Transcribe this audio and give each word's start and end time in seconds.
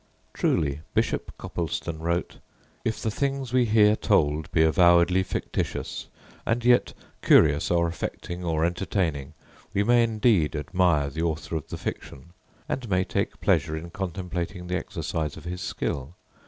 Truly 0.33 0.81
Bishop 0.95 1.31
Copleston 1.37 1.99
wrote: 1.99 2.37
"If 2.83 2.99
the 3.03 3.11
things 3.11 3.53
we 3.53 3.65
hear 3.65 3.95
told 3.95 4.51
be 4.51 4.63
avowedly 4.63 5.21
fictitious, 5.21 6.07
and 6.43 6.65
yet 6.65 6.95
curious 7.21 7.69
or 7.69 7.87
affecting 7.87 8.43
or 8.43 8.65
entertaining, 8.65 9.35
we 9.75 9.83
may 9.83 10.01
indeed 10.01 10.55
admire 10.55 11.11
the 11.11 11.21
author 11.21 11.55
of 11.55 11.67
the 11.67 11.77
fiction, 11.77 12.31
and 12.67 12.89
may 12.89 13.03
take 13.03 13.41
pleasure 13.41 13.77
in 13.77 13.91
contemplating 13.91 14.65
the 14.65 14.75
exercise 14.75 15.37
of 15.37 15.43
his 15.43 15.61
skill. 15.61 16.15